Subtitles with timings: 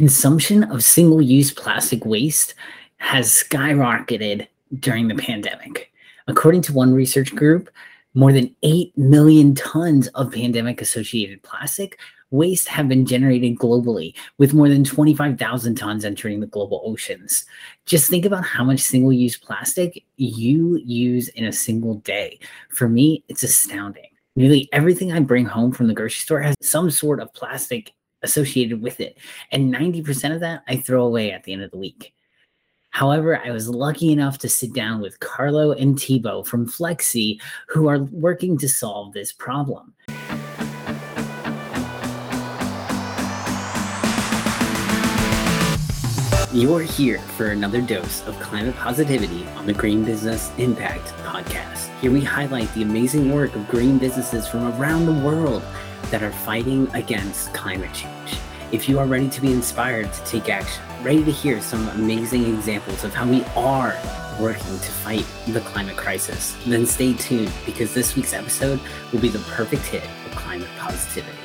[0.00, 2.54] consumption of single use plastic waste
[2.96, 4.46] has skyrocketed
[4.78, 5.92] during the pandemic.
[6.26, 7.68] According to one research group,
[8.14, 11.98] more than 8 million tons of pandemic associated plastic
[12.30, 17.44] waste have been generated globally, with more than 25,000 tons entering the global oceans.
[17.84, 22.38] Just think about how much single use plastic you use in a single day.
[22.70, 24.08] For me, it's astounding.
[24.34, 27.92] Nearly everything I bring home from the grocery store has some sort of plastic
[28.22, 29.18] associated with it,
[29.52, 32.12] and 90% of that I throw away at the end of the week.
[32.90, 37.88] However, I was lucky enough to sit down with Carlo and Thibaut from FlexSea, who
[37.88, 39.94] are working to solve this problem.
[46.52, 51.96] You're here for another dose of climate positivity on the Green Business Impact Podcast.
[52.00, 55.62] Here we highlight the amazing work of green businesses from around the world
[56.10, 58.36] that are fighting against climate change.
[58.72, 62.52] If you are ready to be inspired to take action, ready to hear some amazing
[62.52, 63.96] examples of how we are
[64.40, 68.80] working to fight the climate crisis, then stay tuned because this week's episode
[69.12, 71.38] will be the perfect hit of climate positivity.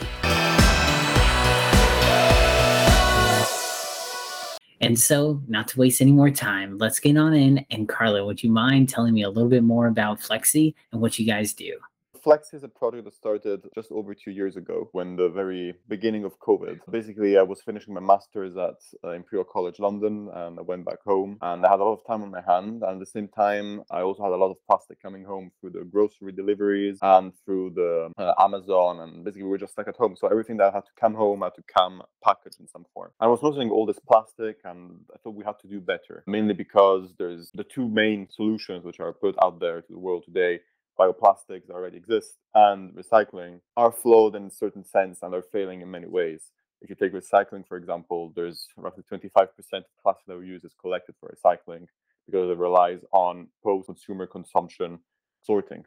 [4.86, 7.66] And so, not to waste any more time, let's get on in.
[7.72, 11.18] And Carlo, would you mind telling me a little bit more about FlexSea and what
[11.18, 11.80] you guys do?
[12.26, 16.24] Flex is a project that started just over two years ago when the very beginning
[16.24, 16.80] of COVID.
[16.90, 21.04] Basically, I was finishing my master's at uh, Imperial College London and I went back
[21.06, 22.82] home and I had a lot of time on my hand.
[22.82, 25.74] And at the same time, I also had a lot of plastic coming home through
[25.74, 29.02] the grocery deliveries and through the uh, Amazon.
[29.02, 30.16] And basically, we were just stuck at home.
[30.18, 33.12] So everything that I had to come home had to come packaged in some form.
[33.20, 36.56] I was noticing all this plastic and I thought we had to do better, mainly
[36.56, 40.62] because there's the two main solutions which are put out there to the world today
[41.00, 45.82] bioplastics that already exist and recycling are flawed in a certain sense and are failing
[45.82, 46.52] in many ways.
[46.82, 50.76] If you take recycling, for example, there's roughly 25% of plastic that we use is
[50.80, 51.88] collected for recycling
[52.26, 55.00] because it relies on post-consumer consumption
[55.42, 55.86] sorting,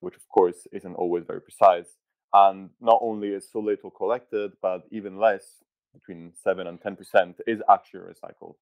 [0.00, 1.96] which of course isn't always very precise.
[2.32, 7.60] And not only is so little collected, but even less, between 7 and 10%, is
[7.68, 8.54] actually recycled.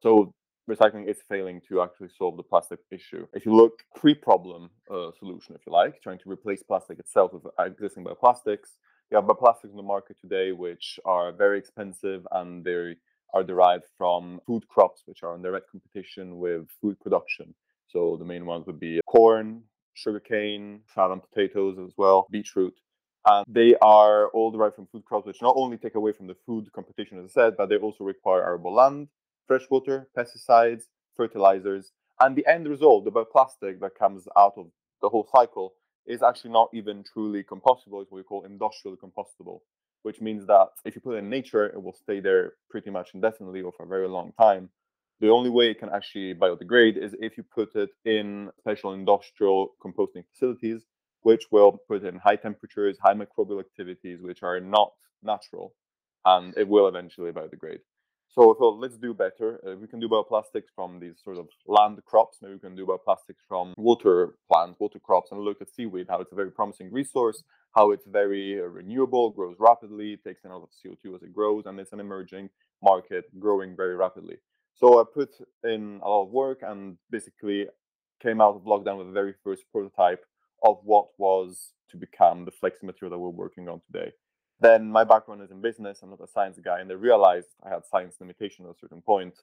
[0.00, 0.34] So
[0.68, 3.26] recycling is failing to actually solve the plastic issue.
[3.32, 7.44] If you look pre-problem uh, solution, if you like, trying to replace plastic itself with
[7.58, 8.76] existing bioplastics,
[9.10, 12.96] you have bioplastics in the market today which are very expensive and they
[13.34, 17.54] are derived from food crops which are in direct competition with food production.
[17.88, 19.62] So the main ones would be corn,
[19.94, 22.74] sugarcane, salad and potatoes as well, beetroot.
[23.28, 26.36] And they are all derived from food crops, which not only take away from the
[26.46, 29.08] food competition, as I said, but they also require arable land,
[29.46, 30.84] fresh water, pesticides,
[31.16, 34.66] fertilizers, and the end result, the bioplastic that comes out of
[35.02, 35.74] the whole cycle,
[36.06, 38.00] is actually not even truly compostable.
[38.02, 39.60] It's what we call industrially compostable,
[40.02, 43.10] which means that if you put it in nature, it will stay there pretty much
[43.12, 44.70] indefinitely or for a very long time.
[45.20, 49.74] The only way it can actually biodegrade is if you put it in special industrial
[49.84, 50.84] composting facilities,
[51.22, 54.92] which will put it in high temperatures, high microbial activities, which are not
[55.22, 55.74] natural,
[56.24, 57.80] and it will eventually biodegrade.
[58.38, 59.58] So thought, let's do better.
[59.66, 62.36] Uh, we can do bioplastics from these sort of land crops.
[62.42, 66.20] Maybe we can do bioplastics from water plants, water crops, and look at seaweed, how
[66.20, 67.44] it's a very promising resource,
[67.74, 71.32] how it's very uh, renewable, grows rapidly, takes in a lot of CO2 as it
[71.32, 72.50] grows, and it's an emerging
[72.82, 74.36] market growing very rapidly.
[74.74, 75.30] So I put
[75.64, 77.68] in a lot of work and basically
[78.22, 80.26] came out of lockdown with the very first prototype
[80.62, 84.12] of what was to become the FlexSea material that we're working on today.
[84.60, 86.00] Then my background is in business.
[86.02, 89.02] I'm not a science guy, and I realized I had science limitation at a certain
[89.02, 89.34] point.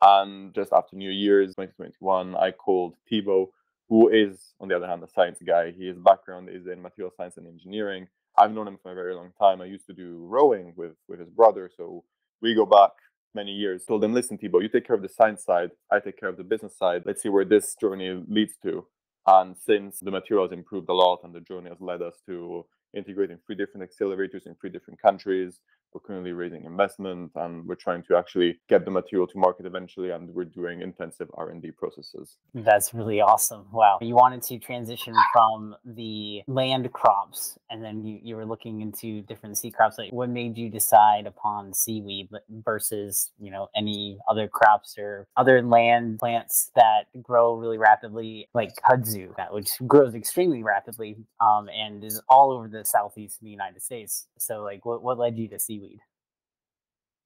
[0.00, 3.50] And just after New Year's 2021, I called Thibaut,
[3.88, 5.72] who is, on the other hand, a science guy.
[5.72, 8.08] His background is in material science and engineering.
[8.36, 9.60] I've known him for a very long time.
[9.60, 12.04] I used to do rowing with with his brother, so
[12.40, 12.92] we go back
[13.34, 13.84] many years.
[13.84, 16.36] Told him, listen, Thibaut, you take care of the science side, I take care of
[16.36, 17.02] the business side.
[17.04, 18.86] Let's see where this journey leads to.
[19.26, 22.66] And since the material has improved a lot and the journey has led us to
[22.94, 25.60] integrating three different accelerators in three different countries.
[25.94, 30.10] We're currently raising investment, and we're trying to actually get the material to market eventually.
[30.10, 32.36] And we're doing intensive R and D processes.
[32.54, 33.66] That's really awesome!
[33.72, 38.80] Wow, you wanted to transition from the land crops, and then you, you were looking
[38.80, 39.98] into different seed crops.
[39.98, 42.28] Like, what made you decide upon seaweed
[42.64, 48.70] versus you know any other crops or other land plants that grow really rapidly, like
[48.88, 53.50] kudzu, that which grows extremely rapidly um, and is all over the southeast of the
[53.50, 54.26] United States.
[54.38, 55.81] So, like, what what led you to seaweed?
[55.82, 56.00] Seaweed?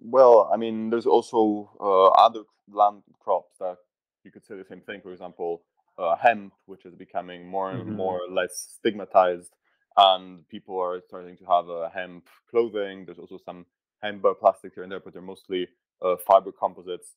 [0.00, 3.76] Well, I mean, there's also uh, other land crops that
[4.24, 5.00] you could say the same thing.
[5.00, 5.62] For example,
[5.98, 7.96] uh, hemp, which is becoming more and mm-hmm.
[7.96, 9.54] more or less stigmatized,
[9.96, 13.04] and people are starting to have uh, hemp clothing.
[13.04, 13.64] There's also some
[14.02, 15.68] hemp plastics here and there, but they're mostly
[16.02, 17.14] uh, fiber composites.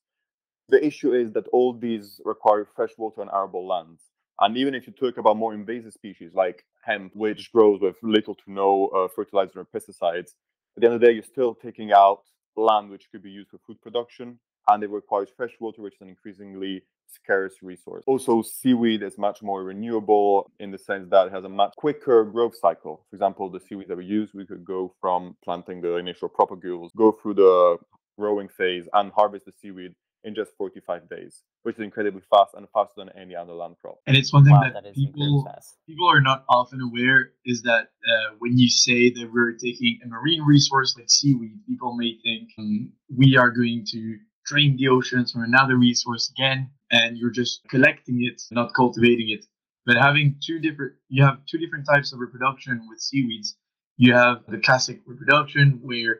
[0.69, 4.03] The issue is that all these require freshwater and arable lands.
[4.39, 8.35] And even if you talk about more invasive species like hemp, which grows with little
[8.35, 10.31] to no uh, fertilizer and pesticides,
[10.79, 12.21] at the end of the day, you're still taking out
[12.55, 14.39] land which could be used for food production,
[14.69, 18.03] and it requires fresh water, which is an increasingly scarce resource.
[18.07, 22.23] Also, seaweed is much more renewable in the sense that it has a much quicker
[22.23, 23.05] growth cycle.
[23.09, 26.91] For example, the seaweed that we use, we could go from planting the initial propagules,
[26.95, 27.77] go through the
[28.17, 29.93] growing phase, and harvest the seaweed
[30.23, 33.99] in just 45 days, which is incredibly fast and faster than any other land crop.
[34.05, 35.47] And it's one thing wow, that, that people
[35.87, 40.07] people are not often aware is that uh, when you say that we're taking a
[40.07, 45.31] marine resource like seaweed, people may think um, we are going to drain the oceans
[45.31, 49.45] for another resource again, and you're just collecting it, not cultivating it.
[49.85, 53.55] But having two different, you have two different types of reproduction with seaweeds.
[53.97, 56.19] You have the classic reproduction where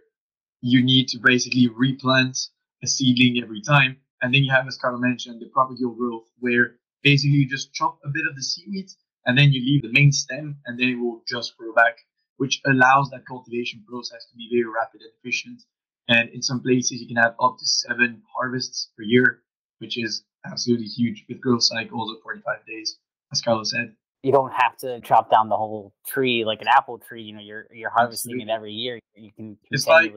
[0.61, 2.37] you need to basically replant
[2.83, 3.97] a seedling every time.
[4.21, 7.99] And then you have, as Carl mentioned, the propagule growth, where basically you just chop
[8.03, 8.89] a bit of the seaweed
[9.25, 11.97] and then you leave the main stem and then it will just grow back,
[12.37, 15.61] which allows that cultivation process to be very rapid and efficient.
[16.07, 19.43] And in some places, you can have up to seven harvests per year,
[19.77, 22.97] which is absolutely huge with growth cycles of 45 days,
[23.31, 23.93] as Carlos said.
[24.23, 27.23] You don't have to chop down the whole tree like an apple tree.
[27.23, 28.51] You know, you're you're harvesting absolutely.
[28.51, 28.99] it every year.
[29.15, 30.13] You can it's like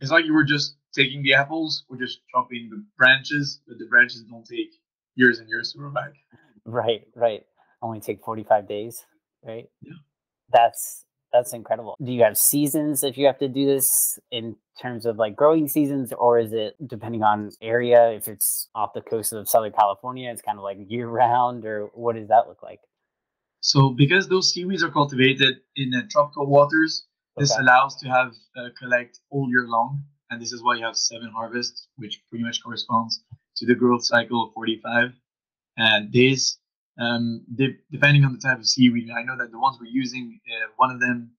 [0.00, 3.86] it's like you were just taking the apples, we're just chopping the branches, but the
[3.86, 4.70] branches don't take
[5.16, 6.12] years and years to grow back.
[6.64, 7.44] Right, right.
[7.82, 9.04] Only take 45 days,
[9.44, 9.68] right?
[9.82, 9.94] Yeah.
[10.52, 11.96] That's that's incredible.
[12.02, 15.66] Do you have seasons if you have to do this in terms of like growing
[15.66, 18.12] seasons, or is it depending on area?
[18.12, 21.90] If it's off the coast of Southern California, it's kind of like year round, or
[21.92, 22.78] what does that look like?
[23.60, 27.06] So, because those seaweeds are cultivated in uh, tropical waters,
[27.36, 27.62] this okay.
[27.62, 31.30] allows to have uh, collect all year long, and this is why you have seven
[31.34, 33.22] harvests, which pretty much corresponds
[33.56, 35.12] to the growth cycle of 45
[35.76, 36.58] And days.
[36.96, 40.40] Um, de- depending on the type of seaweed, I know that the ones we're using,
[40.48, 41.32] uh, one of them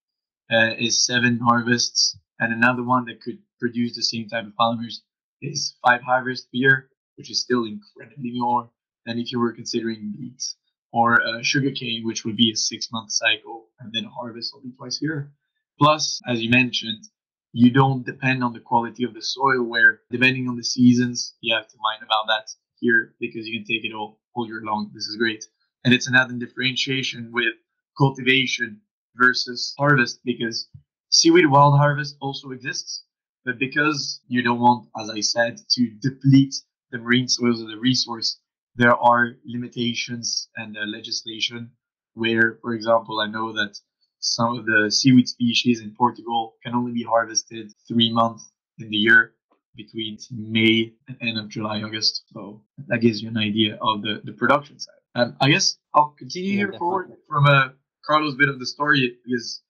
[0.51, 4.95] uh, is seven harvests, and another one that could produce the same type of polymers
[5.41, 8.69] is five harvests per year, which is still incredibly more
[9.05, 10.57] than if you were considering beets
[10.91, 14.71] or uh, sugarcane, which would be a six month cycle, and then harvest will be
[14.71, 15.31] twice a year.
[15.77, 17.03] Plus, as you mentioned,
[17.51, 21.53] you don't depend on the quality of the soil, where depending on the seasons, you
[21.55, 22.49] have to mind about that
[22.79, 24.91] here because you can take it all, all year long.
[24.93, 25.45] This is great.
[25.83, 27.53] And it's another differentiation with
[27.97, 28.81] cultivation
[29.15, 30.67] versus harvest because
[31.09, 33.03] seaweed wild harvest also exists.
[33.45, 36.55] But because you don't want, as I said, to deplete
[36.91, 38.39] the marine soils of the resource,
[38.75, 41.71] there are limitations and uh, legislation
[42.13, 43.79] where, for example, I know that
[44.25, 48.97] some of the seaweed species in Portugal can only be harvested three months in the
[48.97, 49.33] year
[49.75, 52.23] between May and end of July, August.
[52.33, 54.93] So that gives you an idea of the, the production side.
[55.13, 56.79] Um, I guess I'll continue yeah, here definitely.
[56.79, 57.69] forward from a uh,
[58.05, 59.61] Carlo's bit of the story because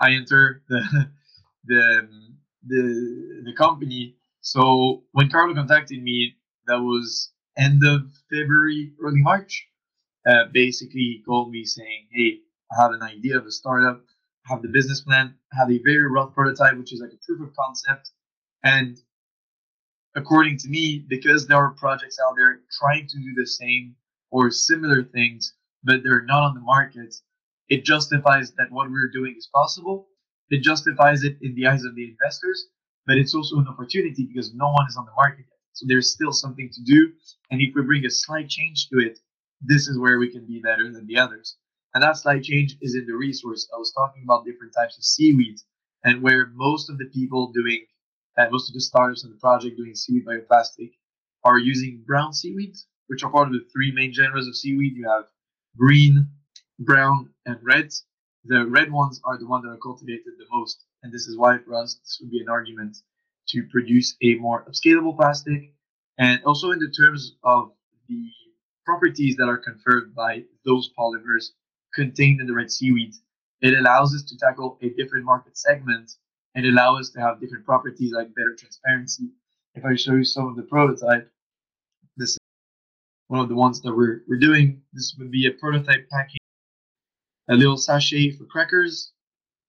[0.00, 0.82] I enter the
[1.64, 2.08] the
[2.66, 4.16] the the company.
[4.40, 6.36] So when Carlo contacted me,
[6.66, 9.66] that was end of February, early March.
[10.28, 12.40] Uh, basically, he called me saying, "Hey,
[12.78, 14.02] Have an idea of a startup,
[14.44, 17.54] have the business plan, have a very rough prototype, which is like a proof of
[17.54, 18.10] concept.
[18.64, 18.98] And
[20.14, 23.94] according to me, because there are projects out there trying to do the same
[24.30, 25.54] or similar things,
[25.84, 27.14] but they're not on the market,
[27.68, 30.08] it justifies that what we're doing is possible.
[30.50, 32.66] It justifies it in the eyes of the investors,
[33.06, 35.58] but it's also an opportunity because no one is on the market yet.
[35.72, 37.12] So there's still something to do.
[37.50, 39.18] And if we bring a slight change to it,
[39.60, 41.56] this is where we can be better than the others.
[41.96, 43.70] And that slight change is in the resource.
[43.74, 45.64] I was talking about different types of seaweeds
[46.04, 47.86] and where most of the people doing,
[48.36, 50.90] and most of the startups in the project doing seaweed bioplastic
[51.42, 54.92] are using brown seaweeds, which are part of the three main genres of seaweed.
[54.94, 55.24] You have
[55.78, 56.28] green,
[56.78, 57.94] brown, and red.
[58.44, 60.84] The red ones are the ones that are cultivated the most.
[61.02, 62.98] And this is why for us, this would be an argument
[63.48, 65.72] to produce a more upscalable plastic.
[66.18, 67.72] And also in the terms of
[68.06, 68.28] the
[68.84, 71.52] properties that are conferred by those polymers
[71.94, 73.14] contained in the red seaweed.
[73.62, 76.12] It allows us to tackle a different market segment
[76.54, 79.30] and allow us to have different properties like better transparency.
[79.74, 81.30] If I show you some of the prototype,
[82.16, 82.38] this is
[83.28, 84.80] one of the ones that we're, we're doing.
[84.92, 86.38] This would be a prototype packing
[87.48, 89.12] a little sachet for crackers.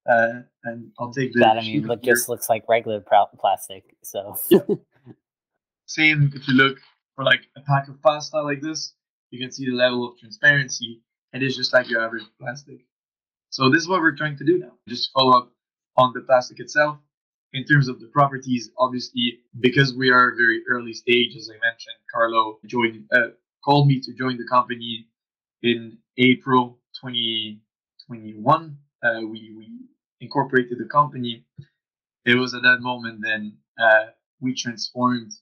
[0.08, 1.40] Uh, and I'll take the.
[1.40, 3.04] That I mean, look, just looks like regular
[3.38, 3.84] plastic.
[4.02, 4.36] So.
[4.48, 4.60] yeah.
[5.86, 6.78] Same if you look
[7.14, 8.94] for like a pack of pasta like this,
[9.30, 11.00] you can see the level of transparency
[11.32, 12.80] it is just like your average plastic.
[13.50, 14.72] So this is what we're trying to do now.
[14.88, 15.52] Just follow up
[15.96, 16.98] on the plastic itself.
[17.54, 21.96] in terms of the properties, obviously, because we are very early stage, as I mentioned,
[22.12, 23.28] Carlo joined, uh,
[23.64, 25.06] called me to join the company
[25.62, 28.78] in April 2021.
[29.02, 29.68] Uh, we, we
[30.20, 31.44] incorporated the company.
[32.26, 34.06] It was at that moment then uh,
[34.40, 35.32] we transformed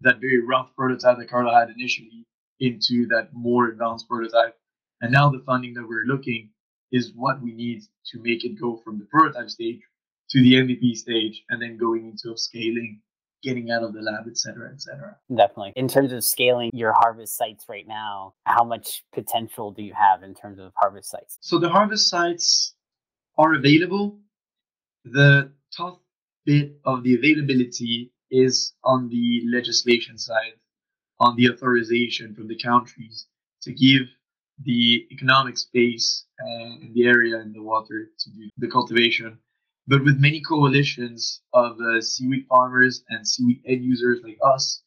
[0.00, 2.26] that very rough prototype that Carlo had initially
[2.60, 4.56] into that more advanced prototype.
[5.02, 6.50] And now the funding that we're looking
[6.92, 7.82] is what we need
[8.12, 9.80] to make it go from the prototype stage
[10.30, 13.00] to the MVP stage and then going into scaling,
[13.42, 15.16] getting out of the lab, et cetera, et cetera.
[15.28, 15.72] Definitely.
[15.74, 20.22] In terms of scaling your harvest sites right now, how much potential do you have
[20.22, 21.36] in terms of harvest sites?
[21.40, 22.74] So the harvest sites
[23.36, 24.20] are available.
[25.04, 25.98] The tough
[26.46, 30.54] bit of the availability is on the legislation side,
[31.18, 33.26] on the authorization from the countries
[33.62, 34.02] to give
[34.64, 39.38] the economic space uh, in the area and the water to do the cultivation.
[39.86, 44.82] But with many coalitions of uh, seaweed farmers and seaweed end users like us,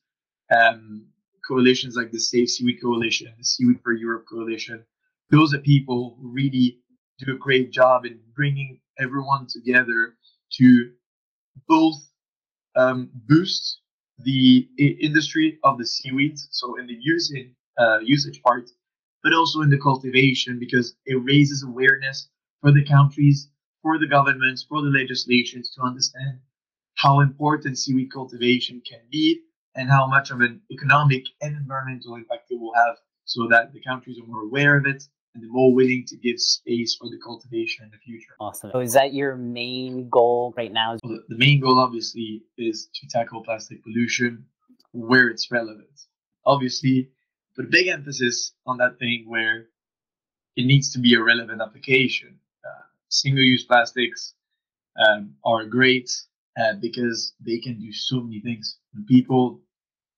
[0.55, 1.05] um,
[1.47, 4.83] coalitions like the Safe Seaweed Coalition, the Seaweed for Europe Coalition,
[5.31, 6.79] those are people who really
[7.19, 10.15] do a great job in bringing everyone together
[10.53, 10.91] to
[11.67, 11.95] both
[12.75, 13.79] um, boost
[14.19, 18.69] the industry of the seaweed, so in the using uh, usage part,
[19.25, 22.29] but also in the cultivation because it raises awareness
[22.61, 23.49] for the countries,
[23.81, 26.37] for the governments, for the legislations to understand
[26.93, 29.39] how important seaweed cultivation can be
[29.73, 33.81] and how much of an economic and environmental impact it will have so that the
[33.81, 35.03] countries are more aware of it
[35.33, 38.35] and they're more willing to give space for the cultivation in the future.
[38.39, 38.69] Awesome.
[38.73, 40.99] So is that your main goal right now?
[41.03, 44.45] Well, the main goal obviously is to tackle plastic pollution
[44.91, 45.89] where it's relevant.
[46.45, 47.09] Obviously,
[47.55, 49.67] put a big emphasis on that thing where
[50.55, 52.39] it needs to be a relevant application.
[52.65, 54.33] Uh, single-use plastics
[54.97, 56.09] um, are great
[56.59, 58.77] uh, because they can do so many things.
[58.93, 59.61] When people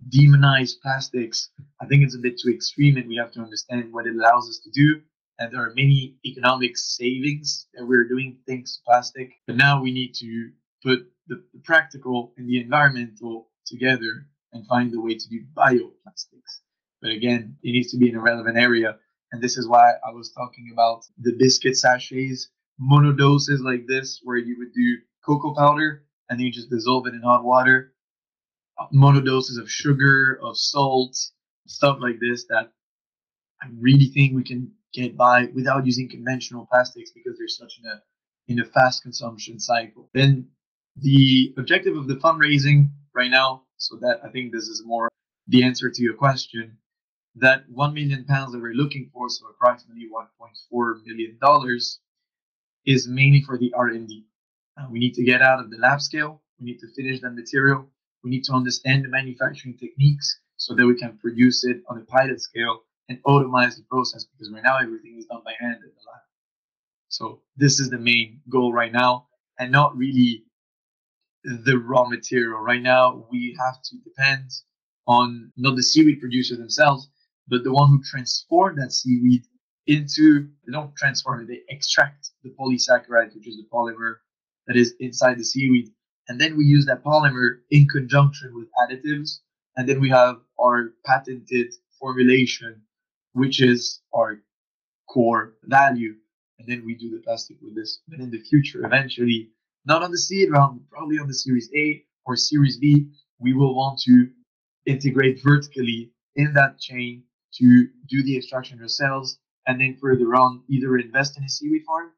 [0.10, 1.50] demonize plastics,
[1.82, 4.48] I think it's a bit too extreme, and we have to understand what it allows
[4.50, 5.02] us to do.
[5.40, 9.34] And there are many economic savings that we're doing thanks to plastic.
[9.46, 10.52] But now we need to
[10.84, 16.62] put the, the practical and the environmental together and find a way to do bioplastics.
[17.02, 18.98] But again, it needs to be in a relevant area.
[19.32, 22.50] And this is why I was talking about the biscuit sachets,
[22.80, 27.22] monodoses like this, where you would do cocoa powder and you just dissolve it in
[27.22, 27.94] hot water.
[28.92, 31.18] Monodoses of sugar, of salt,
[31.66, 32.72] stuff like this that
[33.62, 37.90] I really think we can get by without using conventional plastics because they're such in
[37.90, 38.02] a
[38.48, 40.10] in a fast consumption cycle.
[40.14, 40.48] Then
[40.96, 45.10] the objective of the fundraising right now, so that I think this is more
[45.48, 46.78] the answer to your question,
[47.40, 52.00] that 1 million pounds that we're looking for, so approximately 1.4 million dollars,
[52.86, 54.26] is mainly for the R&D.
[54.78, 56.42] Uh, we need to get out of the lab scale.
[56.60, 57.88] We need to finish the material.
[58.24, 62.02] We need to understand the manufacturing techniques so that we can produce it on a
[62.06, 65.90] pilot scale and automate the process because right now everything is done by hand in
[65.90, 66.22] the lab.
[67.10, 69.28] So this is the main goal right now
[69.60, 70.44] and not really
[71.44, 72.60] the raw material.
[72.60, 74.52] Right now we have to depend
[75.08, 77.10] on not the seaweed producer themselves,
[77.48, 79.44] but the one who transformed that seaweed
[79.88, 84.16] into they don't transform it, they extract the polysaccharide, which is the polymer
[84.68, 85.90] that is inside the seaweed.
[86.28, 89.40] And then we use that polymer in conjunction with additives.
[89.78, 92.82] And then we have our patented formulation,
[93.34, 94.42] which is our
[95.10, 96.16] core value.
[96.60, 98.02] And then we do the plastic with this.
[98.10, 99.52] But in the future, eventually,
[99.86, 103.08] not on the seed round, probably on the series A or series B,
[103.40, 104.30] we will want to
[104.86, 107.24] integrate vertically in that chain
[107.60, 112.12] to do the extraction ourselves and then further on either invest in a seaweed farm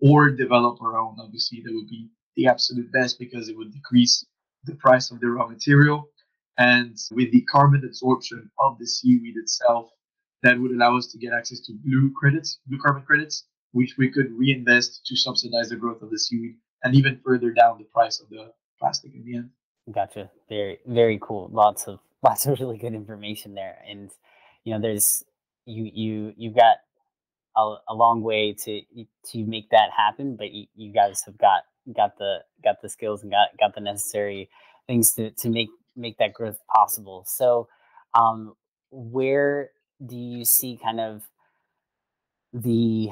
[0.00, 1.16] or develop our own.
[1.20, 4.24] Obviously, that would be the absolute best because it would decrease
[4.64, 6.08] the price of the raw material.
[6.58, 9.90] And with the carbon absorption of the seaweed itself,
[10.42, 14.10] that would allow us to get access to blue credits, blue carbon credits, which we
[14.10, 18.20] could reinvest to subsidize the growth of the seaweed and even further down the price
[18.20, 19.50] of the plastic in the end.
[19.90, 20.30] Gotcha.
[20.48, 21.48] Very, very cool.
[21.52, 23.78] Lots of lots of really good information there.
[23.88, 24.10] And
[24.64, 25.24] you know, there's
[25.66, 26.76] you you you've got
[27.56, 28.82] a, a long way to
[29.32, 31.62] to make that happen, but you, you guys have got
[31.94, 34.48] got the got the skills and got got the necessary
[34.86, 37.24] things to to make make that growth possible.
[37.26, 37.68] So,
[38.14, 38.54] um,
[38.90, 39.70] where
[40.04, 41.22] do you see kind of
[42.52, 43.10] the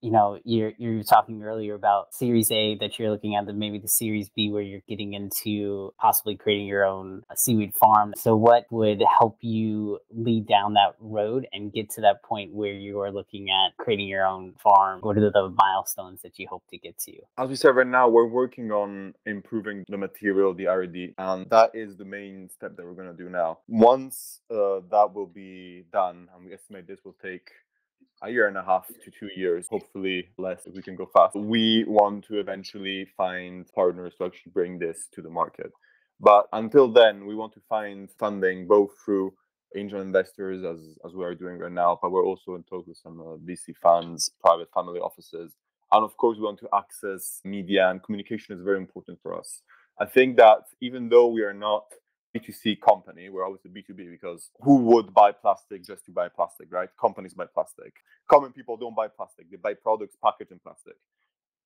[0.00, 3.78] you know, you're you're talking earlier about Series A that you're looking at, the maybe
[3.78, 8.14] the Series B where you're getting into possibly creating your own uh, seaweed farm.
[8.16, 12.72] So, what would help you lead down that road and get to that point where
[12.72, 15.00] you are looking at creating your own farm?
[15.00, 17.12] What are the milestones that you hope to get to?
[17.38, 21.70] As we said, right now we're working on improving the material, the R&D, and that
[21.74, 23.58] is the main step that we're going to do now.
[23.68, 27.50] Once uh, that will be done, and we estimate this will take
[28.22, 31.36] a year and a half to two years, hopefully less if we can go fast.
[31.36, 35.70] We want to eventually find partners to actually bring this to the market.
[36.18, 39.34] But until then, we want to find funding both through
[39.76, 42.96] angel investors, as, as we are doing right now, but we're also in talks with
[42.96, 45.52] some uh, VC funds, private family offices.
[45.92, 49.62] And of course, we want to access media and communication is very important for us.
[50.00, 51.84] I think that even though we are not
[52.38, 56.88] B2C company, we're obviously B2B because who would buy plastic just to buy plastic, right?
[57.00, 57.94] Companies buy plastic.
[58.30, 60.94] Common people don't buy plastic, they buy products packaged in plastic.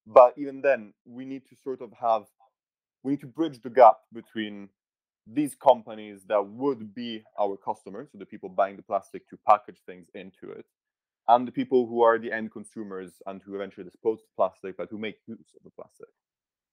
[0.07, 2.25] But even then, we need to sort of have,
[3.03, 4.69] we need to bridge the gap between
[5.27, 9.79] these companies that would be our customers, so the people buying the plastic to package
[9.87, 10.65] things into it,
[11.29, 14.89] and the people who are the end consumers and who eventually dispose of plastic, but
[14.91, 16.09] who make use of the plastic.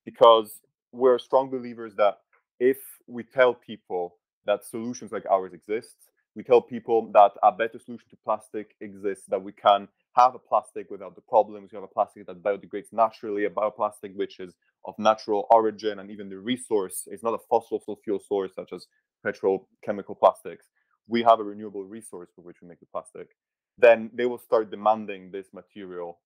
[0.05, 0.61] Because
[0.91, 2.19] we're strong believers that
[2.59, 5.95] if we tell people that solutions like ours exist,
[6.35, 10.39] we tell people that a better solution to plastic exists, that we can have a
[10.39, 11.71] plastic without the problems.
[11.71, 14.53] We have a plastic that biodegrades naturally, a bioplastic which is
[14.85, 18.85] of natural origin, and even the resource is not a fossil fuel source such as
[19.25, 20.67] petrochemical plastics.
[21.07, 23.29] We have a renewable resource for which we make the plastic.
[23.77, 26.19] Then they will start demanding this material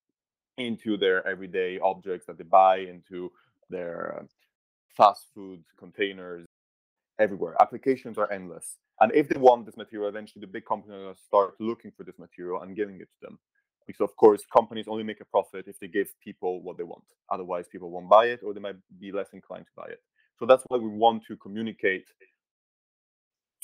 [0.58, 3.32] into their everyday objects that they buy, into
[3.70, 4.26] their
[4.96, 6.46] fast food containers
[7.20, 7.56] everywhere.
[7.62, 8.78] Applications are endless.
[9.00, 11.92] And if they want this material, eventually the big companies are going to start looking
[11.96, 13.40] for this material and giving it to them.
[13.88, 17.04] Because of course, companies only make a profit if they give people what they want.
[17.30, 20.00] Otherwise, people won't buy it, or they might be less inclined to buy it.
[20.38, 22.06] So that's why we want to communicate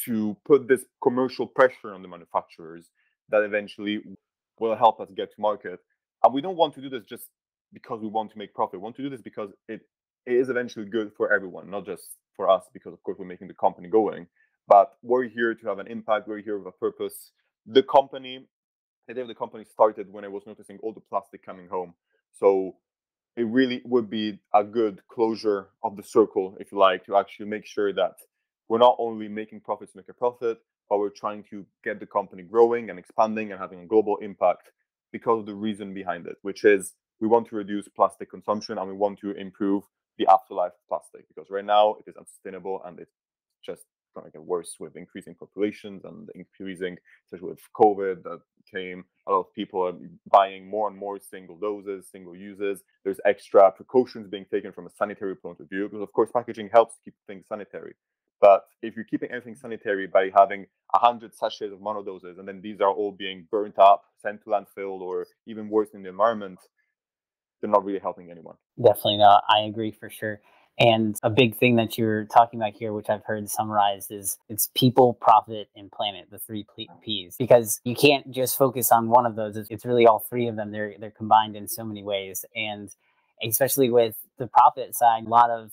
[0.05, 2.89] to put this commercial pressure on the manufacturers
[3.29, 4.01] that eventually
[4.59, 5.79] will help us get to market.
[6.23, 7.29] And we don't want to do this just
[7.73, 8.79] because we want to make profit.
[8.79, 9.81] We want to do this because it
[10.27, 13.47] it is eventually good for everyone, not just for us, because of course we're making
[13.47, 14.27] the company going.
[14.67, 16.27] But we're here to have an impact.
[16.27, 17.31] We're here with a purpose.
[17.65, 18.45] The company,
[19.07, 21.93] the day of the company started when I was noticing all the plastic coming home.
[22.33, 22.75] So
[23.37, 27.45] it really would be a good closure of the circle, if you like, to actually
[27.45, 28.15] make sure that
[28.67, 30.57] we're not only making profits make a profit,
[30.89, 34.71] but we're trying to get the company growing and expanding and having a global impact
[35.13, 38.87] because of the reason behind it, which is we want to reduce plastic consumption and
[38.87, 39.83] we want to improve
[40.17, 43.15] the afterlife plastic because right now it is unsustainable and it's
[43.65, 43.83] just
[44.17, 48.39] going to get worse with increasing populations and increasing, especially with COVID that
[48.73, 49.05] came.
[49.27, 49.93] A lot of people are
[50.31, 52.83] buying more and more single doses, single uses.
[53.03, 56.69] There's extra precautions being taken from a sanitary point of view because, of course, packaging
[56.71, 57.93] helps keep things sanitary.
[58.39, 62.81] But if you're keeping everything sanitary by having 100 sachets of monodoses and then these
[62.81, 66.59] are all being burnt up, sent to landfill, or even worse in the environment,
[67.59, 68.55] they're not really helping anyone.
[68.81, 69.43] Definitely not.
[69.49, 70.39] I agree for sure.
[70.79, 74.69] And a big thing that you're talking about here, which I've heard summarized, is it's
[74.75, 76.67] people, profit, and planet, the three
[77.03, 77.35] P's.
[77.37, 79.57] Because you can't just focus on one of those.
[79.57, 80.71] It's really all three of them.
[80.71, 82.45] They're they're combined in so many ways.
[82.55, 82.95] And
[83.43, 85.71] especially with the profit side, a lot of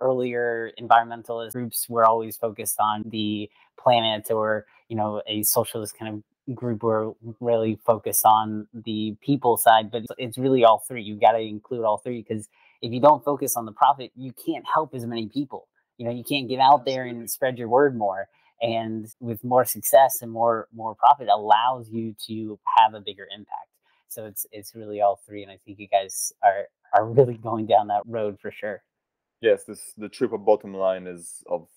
[0.00, 6.14] earlier environmentalist groups were always focused on the planet or, you know, a socialist kind
[6.14, 6.22] of
[6.54, 11.02] group were really focused on the people side, but it's really all three.
[11.02, 12.48] You got to include all three because
[12.82, 15.68] if you don't focus on the profit, you can't help as many people.
[15.96, 18.28] You know, you can't get out there and spread your word more.
[18.60, 23.70] And with more success and more more profit allows you to have a bigger impact.
[24.08, 27.66] So it's it's really all three, and I think you guys are are really going
[27.66, 28.82] down that road for sure.
[29.40, 31.68] Yes, this the triple bottom line is of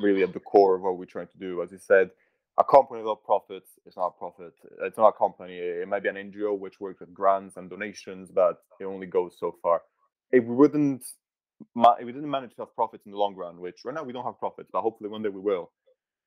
[0.00, 1.62] really at the core of what we're trying to do.
[1.62, 2.10] As you said,
[2.58, 4.52] a company without profits is not a profit.
[4.82, 5.56] It's not a company.
[5.56, 9.36] It might be an NGO which works with grants and donations, but it only goes
[9.38, 9.82] so far.
[10.30, 11.04] If we wouldn't,
[11.76, 14.12] if we didn't manage to have profits in the long run, which right now we
[14.12, 15.70] don't have profits, but hopefully one day we will.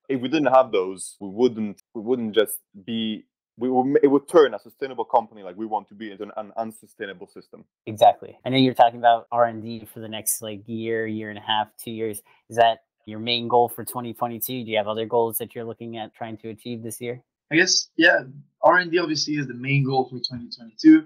[0.09, 1.81] If we didn't have those, we wouldn't.
[1.93, 3.25] We wouldn't just be.
[3.57, 6.31] We would, it would turn a sustainable company like we want to be into an,
[6.37, 7.63] an unsustainable system.
[7.85, 8.37] Exactly.
[8.45, 11.39] I know you're talking about R and D for the next like year, year and
[11.39, 12.21] a half, two years.
[12.49, 14.63] Is that your main goal for 2022?
[14.63, 17.21] Do you have other goals that you're looking at trying to achieve this year?
[17.51, 18.23] I guess yeah,
[18.63, 21.05] R&D obviously is the main goal for 2022,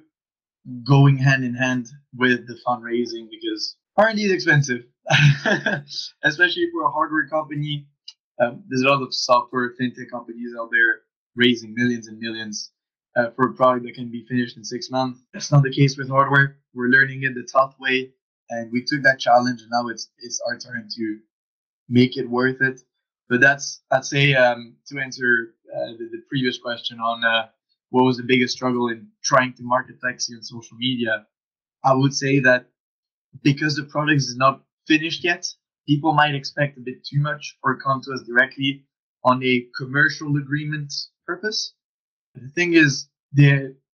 [0.85, 4.83] going hand in hand with the fundraising because R&D is expensive,
[6.23, 7.88] especially for a hardware company.
[8.41, 11.01] Um, there's a lot of software fintech companies out there
[11.35, 12.71] raising millions and millions,
[13.15, 15.19] uh, for a product that can be finished in six months.
[15.33, 16.57] That's not the case with hardware.
[16.73, 18.12] We're learning it the tough way,
[18.49, 21.19] and we took that challenge, and now it's it's our turn to
[21.89, 22.82] make it worth it.
[23.28, 27.47] But that's I'd say um, to answer uh, the, the, previous question on uh,
[27.89, 31.25] what was the biggest struggle in trying to market FlexSea on social media.
[31.84, 32.67] I would say that
[33.43, 35.47] because the product is not finished yet,
[35.88, 38.84] people might expect a bit too much or come to us directly
[39.23, 40.91] on a commercial agreement
[41.25, 41.73] purpose.
[42.36, 43.08] The thing is,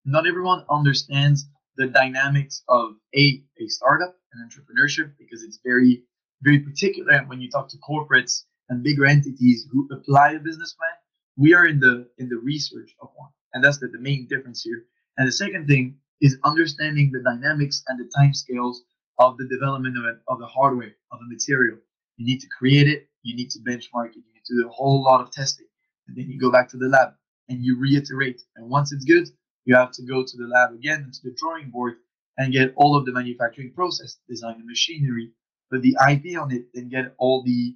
[0.05, 6.03] not everyone understands the dynamics of a a startup and entrepreneurship because it's very
[6.45, 10.95] very particular when you talk to corporates and bigger entities who apply a business plan.
[11.37, 14.61] We are in the in the research of one, and that's the, the main difference
[14.61, 14.85] here.
[15.17, 18.83] And the second thing is understanding the dynamics and the time scales
[19.19, 21.77] of the development of, of the hardware of the material.
[22.17, 24.71] You need to create it, you need to benchmark it, you need to do a
[24.71, 25.67] whole lot of testing,
[26.07, 27.09] and then you go back to the lab
[27.49, 28.41] and you reiterate.
[28.55, 29.27] And once it's good,
[29.65, 31.95] you have to go to the lab again to the drawing board
[32.37, 35.31] and get all of the manufacturing process, design the machinery,
[35.71, 37.75] put the IP on it, and get all the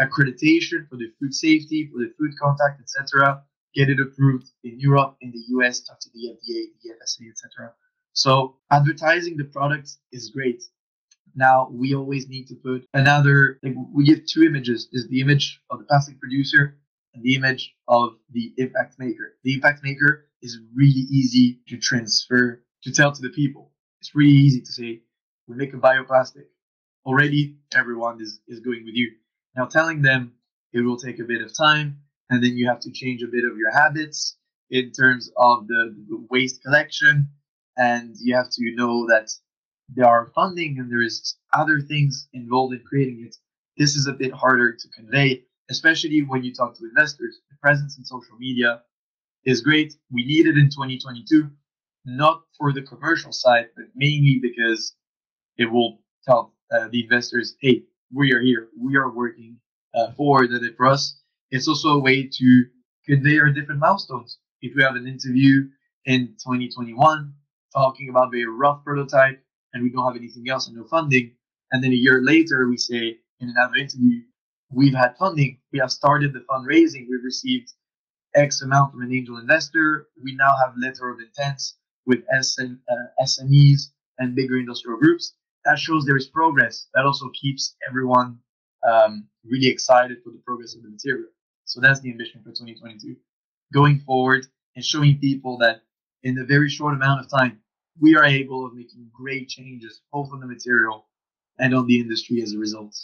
[0.00, 3.42] accreditation for the food safety, for the food contact, etc.
[3.74, 7.72] Get it approved in Europe, in the US, talk to the FDA, the FSA, etc.
[8.12, 10.62] So advertising the product is great.
[11.34, 13.58] Now we always need to put another.
[13.62, 16.78] Like we give two images: is the image of the plastic producer
[17.14, 19.36] and the image of the impact maker.
[19.44, 23.72] The impact maker is really easy to transfer to tell to the people.
[24.00, 25.02] It's really easy to say
[25.46, 26.46] we make a bioplastic.
[27.08, 29.12] Already everyone is, is going with you.
[29.56, 30.34] Now telling them
[30.74, 33.46] it will take a bit of time and then you have to change a bit
[33.50, 34.36] of your habits
[34.68, 37.26] in terms of the, the waste collection
[37.78, 39.30] and you have to know that
[39.88, 43.36] there are funding and there is other things involved in creating it.
[43.78, 47.40] This is a bit harder to convey, especially when you talk to investors.
[47.50, 48.82] The presence in social media
[49.46, 49.94] is great.
[50.12, 51.48] We need it in 2022,
[52.04, 54.94] not for the commercial side, but mainly because
[55.56, 59.58] it will tell uh, the investors, hey, we are here, we are working
[59.94, 61.20] uh, at it for us.
[61.50, 62.64] It's also a way to
[63.06, 64.38] convey our different milestones.
[64.60, 65.68] If we have an interview
[66.04, 67.32] in 2021
[67.74, 71.32] talking about a rough prototype and we don't have anything else and no funding,
[71.72, 74.22] and then a year later we say in another interview,
[74.72, 77.70] we've had funding, we have started the fundraising, we've received
[78.34, 80.08] X amount from an angel investor.
[80.22, 81.76] We now have letter of intents
[82.06, 85.34] with SN, uh, SMEs and bigger industrial groups.
[85.68, 86.86] That shows there is progress.
[86.94, 88.38] That also keeps everyone
[88.90, 91.28] um, really excited for the progress of the material.
[91.66, 93.14] So that's the ambition for 2022.
[93.74, 95.82] Going forward and showing people that
[96.22, 97.60] in a very short amount of time,
[98.00, 101.06] we are able of making great changes both on the material
[101.58, 102.96] and on the industry as a result.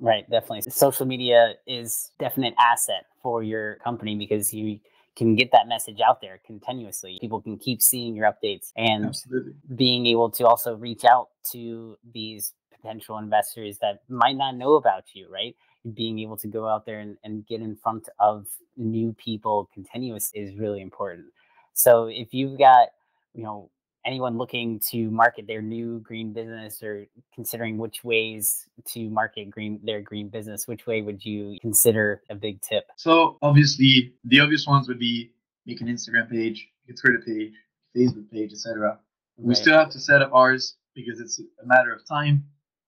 [0.00, 0.70] Right, definitely.
[0.70, 4.80] Social media is definite asset for your company because you
[5.16, 7.18] can get that message out there continuously.
[7.20, 9.52] People can keep seeing your updates and Absolutely.
[9.74, 15.04] being able to also reach out to these potential investors that might not know about
[15.14, 15.54] you, right?
[15.94, 18.46] Being able to go out there and, and get in front of
[18.76, 21.26] new people continuous is really important.
[21.74, 22.88] So if you've got,
[23.34, 23.70] you know,
[24.06, 29.78] anyone looking to market their new green business or considering which ways to market green
[29.82, 32.84] their green business which way would you consider a big tip?
[32.96, 35.32] So obviously the obvious ones would be
[35.66, 37.52] make an instagram page a twitter page
[37.96, 38.96] facebook page etc right.
[39.36, 42.44] we still have to set up ours because it's a matter of time.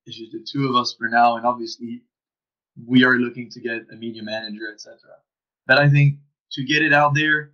[0.06, 2.02] It's just the two of us for now and obviously
[2.86, 4.98] we are looking to get a media manager etc
[5.66, 6.16] but i think
[6.50, 7.52] to get it out there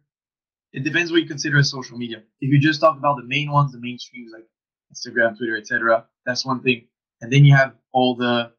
[0.72, 2.22] it depends what you consider as social media.
[2.40, 4.46] If you just talk about the main ones, the mainstreams like
[4.92, 6.87] Instagram, Twitter, etc., that's one thing.
[7.20, 8.52] And then you have all the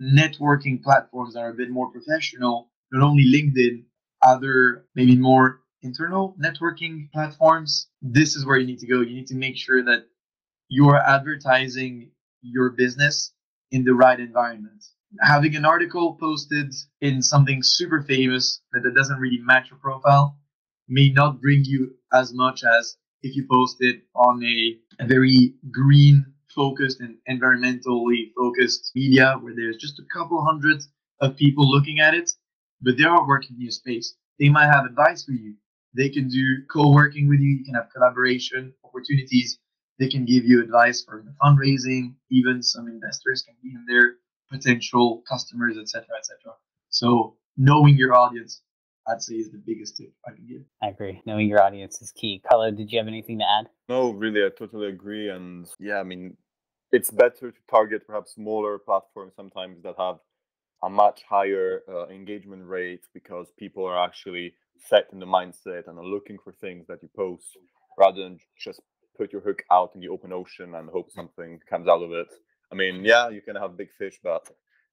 [0.00, 3.84] networking platforms that are a bit more professional, not only LinkedIn,
[4.22, 7.88] other maybe more internal networking platforms.
[8.02, 9.00] This is where you need to go.
[9.00, 10.06] You need to make sure that
[10.68, 12.10] you are advertising
[12.42, 13.32] your business
[13.70, 14.84] in the right environment.
[15.22, 20.36] Having an article posted in something super famous that, that doesn't really match your profile
[20.90, 24.76] may not bring you as much as if you post it on a,
[25.06, 30.82] very green focused and environmentally focused media where there's just a couple hundred
[31.20, 32.30] of people looking at it,
[32.82, 34.14] but they are working in your space.
[34.38, 35.54] They might have advice for you.
[35.96, 37.50] They can do co-working with you.
[37.58, 39.58] You can have collaboration opportunities.
[39.98, 42.14] They can give you advice for the fundraising.
[42.30, 44.16] Even some investors can be in there,
[44.50, 46.54] potential customers, etc., etc.
[46.90, 48.62] So knowing your audience
[49.10, 50.62] I'd say is the biggest tip I can give.
[50.82, 51.20] I agree.
[51.26, 52.42] Knowing your audience is key.
[52.48, 53.66] Carlo, did you have anything to add?
[53.88, 55.28] No, really, I totally agree.
[55.28, 56.36] And yeah, I mean,
[56.92, 60.18] it's better to target perhaps smaller platforms sometimes that have
[60.82, 64.54] a much higher uh, engagement rate because people are actually
[64.88, 67.58] set in the mindset and are looking for things that you post
[67.98, 68.80] rather than just
[69.16, 72.28] put your hook out in the open ocean and hope something comes out of it.
[72.72, 74.48] I mean, yeah, you can have big fish, but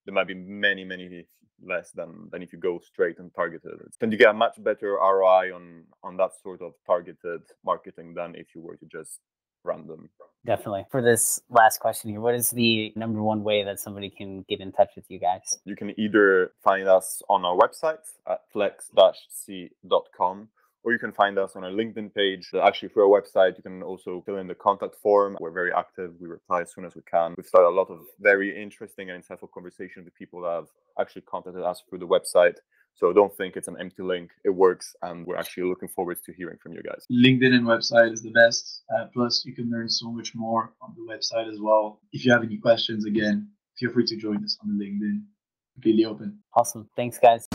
[0.08, 1.26] there might be many, many
[1.62, 3.74] less than than if you go straight and targeted.
[4.00, 8.34] Then you get a much better ROI on on that sort of targeted marketing than
[8.36, 9.20] if you were to just
[9.64, 10.10] random.
[10.46, 10.86] Definitely.
[10.90, 14.62] For this last question here, what is the number one way that somebody can get
[14.62, 15.60] in touch with you guys?
[15.66, 17.98] You can either find us on our website
[18.30, 20.48] at flex-sea.com
[20.88, 22.50] or you can find us on our LinkedIn page.
[22.64, 25.36] Actually, through our website, you can also fill in the contact form.
[25.38, 26.14] We're very active.
[26.18, 27.34] We reply as soon as we can.
[27.36, 31.24] We've started a lot of very interesting and insightful conversations with people that have actually
[31.24, 32.56] contacted us through the website.
[32.96, 34.32] So don't think it's an empty link.
[34.46, 37.04] It works, and we're actually looking forward to hearing from you guys.
[37.12, 38.84] LinkedIn and website is the best.
[38.98, 42.00] Uh, plus, you can learn so much more on the website as well.
[42.14, 45.22] If you have any questions, again, feel free to join us on LinkedIn.
[45.74, 46.40] Completely open.
[46.56, 46.88] Awesome.
[46.96, 47.46] Thanks, guys.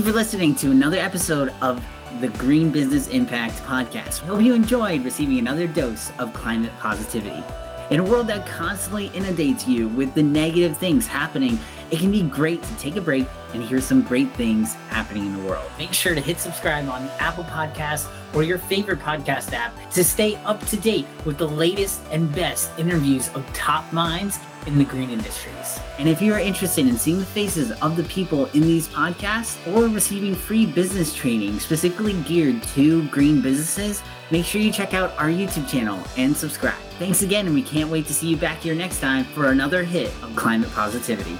[0.00, 1.84] You for listening to another episode of
[2.20, 4.22] the Green Business Impact Podcast.
[4.22, 7.42] We hope you enjoyed receiving another dose of climate positivity.
[7.90, 11.58] In a world that constantly inundates you with the negative things happening,
[11.90, 15.36] it can be great to take a break and hear some great things happening in
[15.36, 15.70] the world.
[15.76, 20.36] Make sure to hit subscribe on Apple Podcasts or your favorite podcast app to stay
[20.46, 25.10] up to date with the latest and best interviews of top minds in the green
[25.10, 25.80] industries.
[25.98, 29.58] And if you are interested in seeing the faces of the people in these podcasts
[29.74, 35.16] or receiving free business training specifically geared to green businesses, make sure you check out
[35.18, 36.74] our YouTube channel and subscribe.
[36.98, 39.84] Thanks again, and we can't wait to see you back here next time for another
[39.84, 41.38] hit of climate positivity.